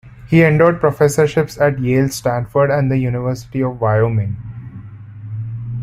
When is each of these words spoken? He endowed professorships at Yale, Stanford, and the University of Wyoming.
He 0.29 0.43
endowed 0.43 0.79
professorships 0.79 1.61
at 1.61 1.77
Yale, 1.77 2.09
Stanford, 2.09 2.71
and 2.71 2.89
the 2.89 2.97
University 2.97 3.61
of 3.61 3.79
Wyoming. 3.79 4.35